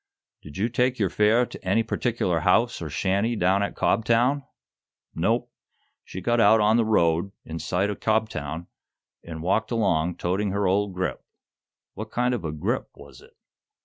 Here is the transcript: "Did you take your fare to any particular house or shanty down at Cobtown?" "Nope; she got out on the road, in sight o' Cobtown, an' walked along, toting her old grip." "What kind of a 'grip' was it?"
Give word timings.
"Did 0.41 0.57
you 0.57 0.67
take 0.67 0.97
your 0.97 1.11
fare 1.11 1.45
to 1.45 1.63
any 1.63 1.83
particular 1.83 2.39
house 2.39 2.81
or 2.81 2.89
shanty 2.89 3.35
down 3.35 3.61
at 3.61 3.75
Cobtown?" 3.75 4.41
"Nope; 5.13 5.51
she 6.03 6.21
got 6.21 6.39
out 6.39 6.59
on 6.59 6.77
the 6.77 6.85
road, 6.85 7.31
in 7.45 7.59
sight 7.59 7.91
o' 7.91 7.95
Cobtown, 7.95 8.65
an' 9.23 9.41
walked 9.41 9.69
along, 9.69 10.15
toting 10.15 10.49
her 10.53 10.65
old 10.67 10.95
grip." 10.95 11.23
"What 11.93 12.09
kind 12.09 12.33
of 12.33 12.43
a 12.43 12.51
'grip' 12.51 12.89
was 12.95 13.21
it?" 13.21 13.33